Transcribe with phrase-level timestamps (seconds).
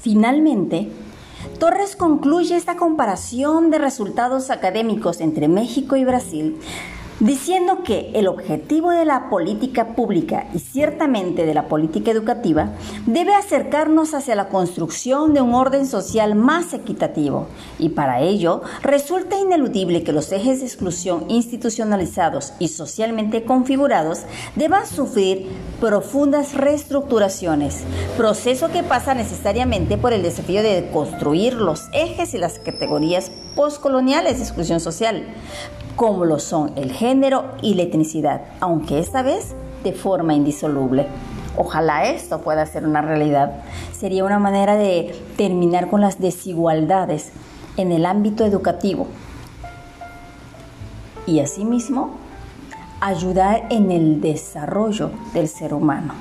[0.00, 0.88] Finalmente,
[1.58, 6.56] Torres concluye esta comparación de resultados académicos entre México y Brasil
[7.20, 12.70] diciendo que el objetivo de la política pública y ciertamente de la política educativa
[13.06, 17.48] debe acercarnos hacia la construcción de un orden social más equitativo.
[17.78, 24.20] Y para ello resulta ineludible que los ejes de exclusión institucionalizados y socialmente configurados
[24.54, 25.48] deban sufrir
[25.80, 27.82] profundas reestructuraciones,
[28.16, 34.38] proceso que pasa necesariamente por el desafío de construir los ejes y las categorías postcoloniales
[34.38, 35.24] de exclusión social,
[35.98, 41.08] como lo son el género y la etnicidad, aunque esta vez de forma indisoluble.
[41.56, 43.64] Ojalá esto pueda ser una realidad.
[43.92, 47.32] Sería una manera de terminar con las desigualdades
[47.76, 49.08] en el ámbito educativo
[51.26, 52.10] y asimismo
[53.00, 56.14] ayudar en el desarrollo del ser humano.